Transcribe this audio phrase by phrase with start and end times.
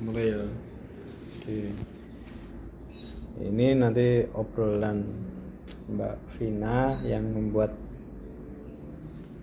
[0.00, 0.44] mulai ya.
[1.36, 1.58] Oke.
[3.36, 5.04] Ini nanti obrolan
[5.92, 7.72] Mbak Vina yang membuat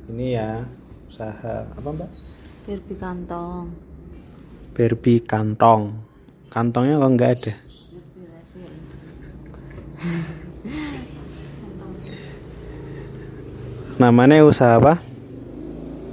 [0.10, 0.66] ini ya
[1.08, 2.12] usaha apa Mbak?
[2.68, 3.66] Barbie kantong.
[4.74, 5.82] Barbie kantong.
[6.50, 7.54] Kantongnya kok nggak ada?
[14.02, 15.00] Namanya usaha apa?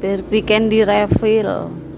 [0.00, 1.89] Barbie candy refill.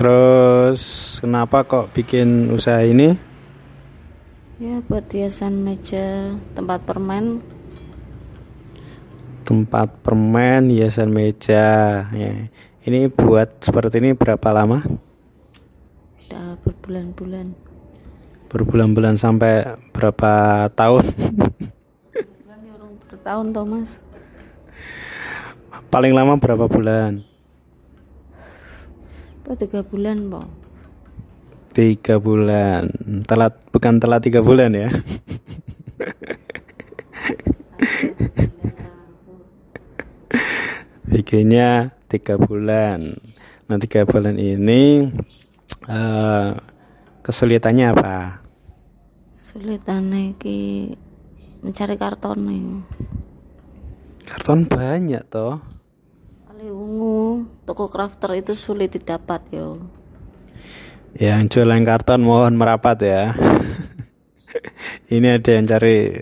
[0.00, 0.80] Terus
[1.20, 3.20] kenapa kok bikin usaha ini
[4.56, 7.40] Ya buat hiasan meja, tempat permen.
[9.42, 11.64] tempat permen hiasan meja
[12.06, 12.32] ya
[12.80, 14.80] ini buat seperti ini berapa lama
[16.24, 17.50] Udah berbulan-bulan.
[18.48, 20.32] berbulan-bulan sampai berapa
[20.72, 21.04] tahun
[22.46, 22.72] ya
[23.04, 23.98] bertahun Thomas.
[25.86, 27.20] paling lama berapa bulan
[29.50, 30.46] Apa tiga bulan po?
[31.74, 32.86] tiga bulan.
[33.26, 34.86] Telat bukan telat tiga bulan ya.
[41.10, 43.18] Bikinnya tiga bulan.
[43.66, 45.10] Nah tiga bulan ini
[45.82, 46.48] eh,
[47.18, 48.38] kesulitannya apa?
[49.34, 50.94] Sulitan iki
[51.66, 52.86] mencari karton nih.
[54.30, 55.79] karton banyak toh
[56.60, 59.80] Kali ungu, toko crafter itu sulit didapat yo.
[61.16, 63.32] yang jualan karton mohon merapat ya
[65.16, 66.12] ini ada yang cari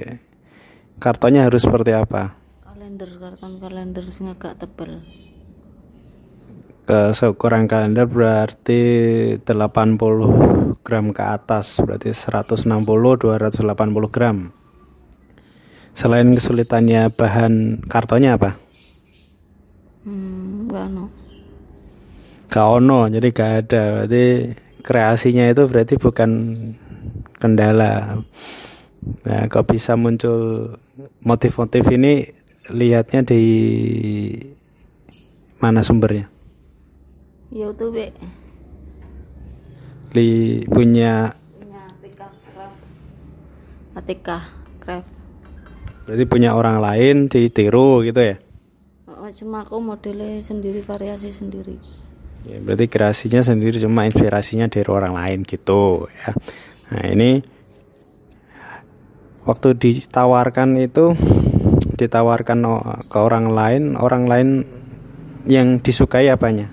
[1.03, 5.03] kartonnya harus seperti apa Kalender karton kalender sing agak tebel.
[6.87, 8.81] ke seukuran kalender berarti
[9.43, 14.55] 80 gram ke atas berarti 160 280 gram
[15.99, 18.68] selain kesulitannya bahan kartonnya apa
[20.09, 21.13] Hmm, no.
[22.49, 26.57] gak ono jadi gak ada berarti kreasinya itu berarti bukan
[27.37, 28.17] kendala
[29.29, 30.73] nah kok bisa muncul
[31.21, 32.25] motif-motif ini
[32.73, 33.45] lihatnya di
[35.61, 36.33] mana sumbernya
[37.53, 38.09] YouTube.
[40.17, 42.81] li punya Punya Atika Craft.
[43.93, 44.39] Atika
[44.81, 45.11] Craft.
[46.09, 48.48] berarti punya orang lain ditiru gitu ya
[49.33, 51.79] cuma aku modelnya sendiri variasi sendiri.
[52.47, 56.31] Ya, berarti kreasinya sendiri cuma inspirasinya dari orang lain gitu ya.
[56.95, 57.43] Nah ini
[59.45, 61.19] waktu ditawarkan itu
[61.99, 62.59] ditawarkan
[63.11, 64.49] ke orang lain, orang lain
[65.51, 66.71] yang disukai apanya?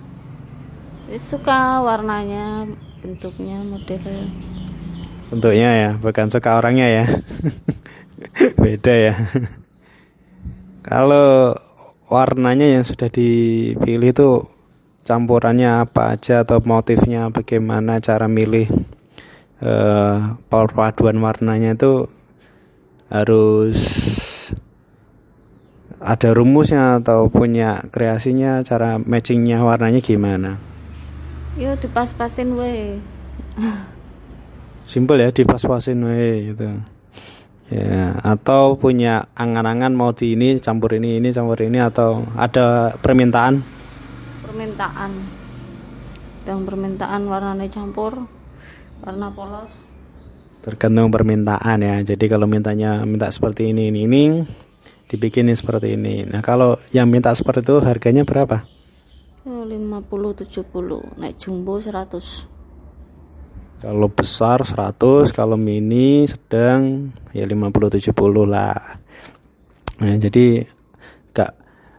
[1.10, 2.68] Ya, suka warnanya,
[3.02, 4.26] bentuknya, modelnya.
[5.32, 7.04] Bentuknya ya, bukan suka orangnya ya.
[8.62, 9.14] Beda ya.
[10.86, 11.58] Kalau
[12.06, 14.30] warnanya yang sudah dipilih itu
[15.06, 18.66] campurannya apa aja atau motifnya bagaimana cara milih
[19.62, 20.16] eh
[20.50, 22.10] perpaduan warnanya itu
[23.10, 23.78] harus
[26.02, 30.60] ada rumusnya atau punya kreasinya cara matchingnya warnanya gimana
[31.56, 33.00] Yo dipas-pasin we.
[34.84, 36.68] simpel ya dipas-pasin we gitu
[37.66, 43.76] ya atau punya angan-angan mau di ini campur ini ini campur ini atau ada permintaan
[44.46, 45.12] Permintaan.
[46.46, 48.24] Dan permintaan warnanya campur,
[49.02, 49.90] warna polos.
[50.66, 54.22] tergantung permintaan ya jadi kalau mintanya minta seperti ini ini ini
[55.06, 58.66] dibikinin seperti ini nah kalau yang minta seperti itu harganya berapa
[59.46, 62.55] Yo 50 70, naik jumbo 100.
[63.80, 68.12] Kalau besar 100 kalau mini sedang ya 50 70
[68.48, 68.96] lah.
[69.96, 70.64] Nah, jadi
[71.32, 71.52] gak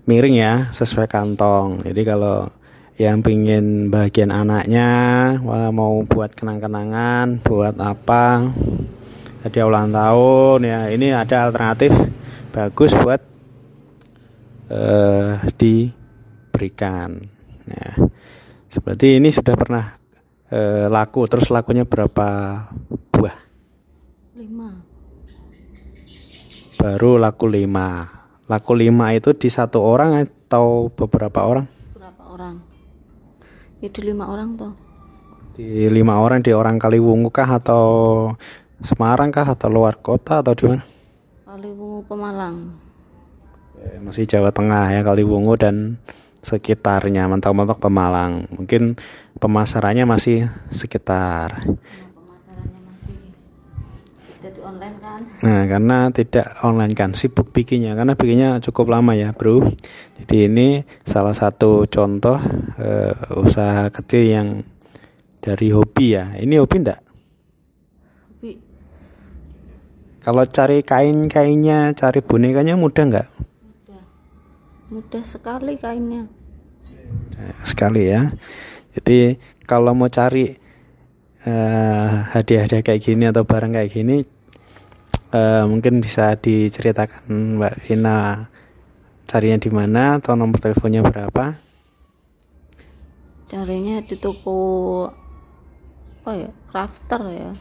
[0.09, 1.85] miring ya sesuai kantong.
[1.85, 2.49] Jadi kalau
[2.97, 4.89] yang pingin bagian anaknya
[5.45, 8.49] wah mau buat kenang-kenangan buat apa
[9.45, 11.93] hadiah ulang tahun ya ini ada alternatif
[12.49, 13.21] bagus buat
[14.73, 17.21] eh diberikan.
[17.69, 17.93] Nah
[18.73, 20.06] seperti ini sudah pernah
[20.51, 22.27] eh, laku terus lakunya berapa
[23.11, 23.35] buah
[24.37, 26.79] 5.
[26.79, 32.55] baru laku 5 laku 5 itu di satu orang atau beberapa orang Berapa orang?
[33.77, 34.73] Itu lima orang toh.
[35.57, 37.85] di lima orang di orang Kaliwungu kah atau
[38.77, 40.85] Semarang kah atau luar kota atau di mana
[41.57, 42.77] Kali Wungu Pemalang.
[43.81, 45.97] Ya, masih Jawa Tengah ya Kaliwungu dan
[46.47, 48.95] sekitarnya mentok-mentok Pemalang mungkin
[49.43, 51.67] pemasarannya masih sekitar
[54.67, 55.21] online kan?
[55.43, 59.63] Nah, karena tidak online kan sibuk bikinnya karena bikinnya cukup lama ya, Bro.
[60.19, 60.67] Jadi ini
[61.07, 62.37] salah satu contoh
[62.77, 64.47] eh, usaha kecil yang
[65.39, 66.35] dari hobi ya.
[66.35, 67.01] Ini hobi enggak?
[68.27, 68.51] Tapi
[70.27, 73.27] Kalau cari kain-kainnya, cari bonekanya mudah nggak?
[74.87, 76.31] Mudah sekali kainnya.
[77.63, 78.31] Sekali ya.
[78.95, 79.35] Jadi
[79.67, 80.55] kalau mau cari
[81.43, 84.23] eh, hadiah-hadiah kayak gini atau barang kayak gini,
[85.35, 87.27] eh, mungkin bisa diceritakan
[87.59, 88.47] Mbak Vina
[89.27, 91.59] carinya di mana atau nomor teleponnya berapa?
[93.47, 94.57] Carinya di toko
[96.23, 96.51] apa ya?
[96.67, 97.51] Crafter ya.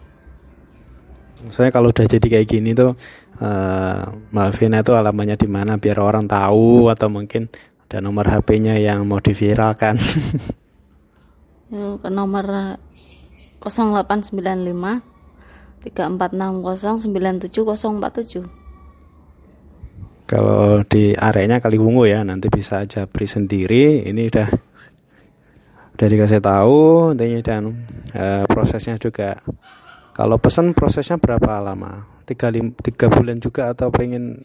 [1.52, 2.96] Soalnya kalau udah jadi kayak gini tuh
[3.40, 4.00] eh,
[4.32, 7.48] Mbak Vina itu alamatnya di mana biar orang tahu atau mungkin
[7.86, 9.96] ada nomor HP-nya yang mau diviralkan.
[11.66, 12.46] Ya, ke nomor
[13.58, 14.38] 0895
[15.82, 18.46] 3460 97047.
[20.30, 24.06] Kalau di areanya Kaliwungu ya, nanti bisa aja beri sendiri.
[24.06, 24.48] Ini udah
[25.98, 27.82] udah dikasih tahu intinya dan
[28.14, 29.42] eh, prosesnya juga.
[30.16, 32.08] Kalau pesan prosesnya berapa lama?
[32.24, 34.40] Tiga, lim, tiga bulan juga atau pengen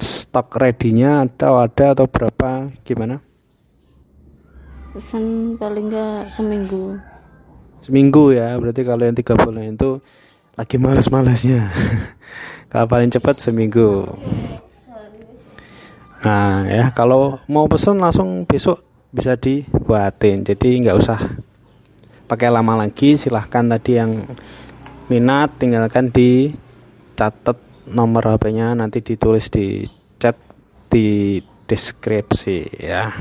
[0.00, 2.72] stok ready-nya atau ada atau berapa?
[2.88, 3.20] Gimana?
[4.96, 6.96] Pesan paling enggak seminggu.
[7.84, 10.00] Seminggu ya, berarti kalau yang tiga bulan itu
[10.56, 11.68] lagi males-malesnya.
[12.72, 14.08] kalau paling cepat seminggu.
[16.24, 18.80] Nah ya, kalau mau pesen langsung besok
[19.12, 20.48] bisa dibuatin.
[20.48, 21.20] Jadi nggak usah
[22.24, 23.20] pakai lama lagi.
[23.20, 24.24] Silahkan tadi yang
[25.08, 26.54] minat tinggalkan di
[27.14, 29.84] catat nomor HP-nya nanti ditulis di
[30.16, 30.36] chat
[30.88, 33.12] di deskripsi ya.